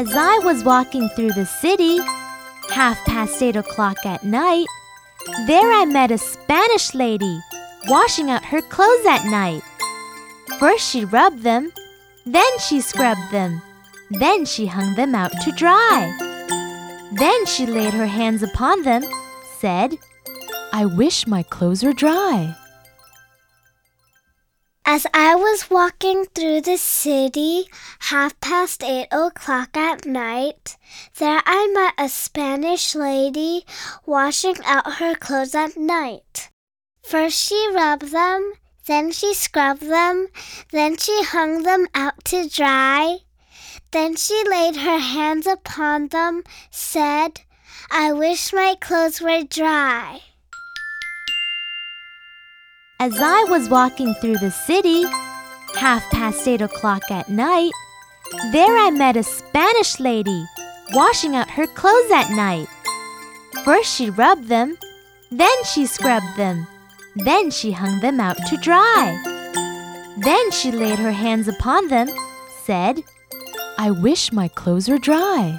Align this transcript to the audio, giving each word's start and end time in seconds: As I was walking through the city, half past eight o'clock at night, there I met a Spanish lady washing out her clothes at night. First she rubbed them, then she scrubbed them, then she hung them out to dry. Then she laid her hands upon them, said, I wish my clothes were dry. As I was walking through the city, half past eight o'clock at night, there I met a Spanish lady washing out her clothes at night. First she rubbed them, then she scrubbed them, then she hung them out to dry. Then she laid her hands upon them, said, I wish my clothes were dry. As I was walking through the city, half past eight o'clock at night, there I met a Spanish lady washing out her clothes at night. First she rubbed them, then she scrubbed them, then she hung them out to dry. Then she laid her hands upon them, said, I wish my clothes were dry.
As 0.00 0.16
I 0.16 0.38
was 0.38 0.64
walking 0.64 1.10
through 1.10 1.32
the 1.32 1.44
city, 1.44 1.98
half 2.70 2.96
past 3.04 3.42
eight 3.42 3.54
o'clock 3.54 3.98
at 4.06 4.24
night, 4.24 4.66
there 5.46 5.70
I 5.70 5.84
met 5.84 6.10
a 6.10 6.16
Spanish 6.16 6.94
lady 6.94 7.38
washing 7.86 8.30
out 8.30 8.42
her 8.46 8.62
clothes 8.62 9.04
at 9.04 9.26
night. 9.26 9.62
First 10.58 10.90
she 10.90 11.04
rubbed 11.04 11.42
them, 11.42 11.70
then 12.24 12.58
she 12.60 12.80
scrubbed 12.80 13.30
them, 13.30 13.60
then 14.08 14.46
she 14.46 14.64
hung 14.64 14.94
them 14.94 15.14
out 15.14 15.32
to 15.42 15.52
dry. 15.52 16.16
Then 17.12 17.44
she 17.44 17.66
laid 17.66 17.92
her 17.92 18.06
hands 18.06 18.42
upon 18.42 18.84
them, 18.84 19.04
said, 19.58 19.98
I 20.72 20.86
wish 20.86 21.26
my 21.26 21.42
clothes 21.42 21.84
were 21.84 21.92
dry. 21.92 22.56
As 24.92 25.06
I 25.14 25.36
was 25.36 25.70
walking 25.70 26.24
through 26.24 26.62
the 26.62 26.76
city, 26.76 27.68
half 28.10 28.34
past 28.40 28.82
eight 28.82 29.06
o'clock 29.12 29.76
at 29.76 30.04
night, 30.04 30.76
there 31.16 31.40
I 31.46 31.68
met 31.68 31.94
a 31.96 32.08
Spanish 32.08 32.96
lady 32.96 33.64
washing 34.04 34.56
out 34.64 34.94
her 34.94 35.14
clothes 35.14 35.54
at 35.54 35.76
night. 35.76 36.50
First 37.04 37.40
she 37.40 37.70
rubbed 37.72 38.10
them, 38.10 38.54
then 38.86 39.12
she 39.12 39.32
scrubbed 39.32 39.82
them, 39.82 40.26
then 40.72 40.96
she 40.96 41.22
hung 41.22 41.62
them 41.62 41.86
out 41.94 42.24
to 42.24 42.48
dry. 42.48 43.18
Then 43.92 44.16
she 44.16 44.42
laid 44.50 44.74
her 44.74 44.98
hands 44.98 45.46
upon 45.46 46.08
them, 46.08 46.42
said, 46.72 47.42
I 47.92 48.12
wish 48.12 48.52
my 48.52 48.74
clothes 48.80 49.20
were 49.20 49.44
dry. 49.44 50.22
As 53.00 53.18
I 53.18 53.44
was 53.44 53.70
walking 53.70 54.12
through 54.20 54.36
the 54.36 54.50
city, 54.50 55.04
half 55.74 56.04
past 56.10 56.46
eight 56.46 56.60
o'clock 56.60 57.10
at 57.10 57.30
night, 57.30 57.72
there 58.52 58.76
I 58.76 58.90
met 58.90 59.16
a 59.16 59.22
Spanish 59.22 59.98
lady 59.98 60.44
washing 60.92 61.34
out 61.34 61.48
her 61.48 61.66
clothes 61.66 62.10
at 62.10 62.28
night. 62.28 62.68
First 63.64 63.96
she 63.96 64.10
rubbed 64.10 64.48
them, 64.48 64.76
then 65.30 65.64
she 65.64 65.86
scrubbed 65.86 66.36
them, 66.36 66.66
then 67.16 67.50
she 67.50 67.72
hung 67.72 68.00
them 68.00 68.20
out 68.20 68.36
to 68.48 68.58
dry. 68.58 69.16
Then 70.18 70.50
she 70.50 70.70
laid 70.70 70.98
her 70.98 71.12
hands 71.12 71.48
upon 71.48 71.88
them, 71.88 72.10
said, 72.66 73.02
I 73.78 73.92
wish 73.92 74.30
my 74.30 74.48
clothes 74.48 74.90
were 74.90 74.98
dry. 74.98 75.58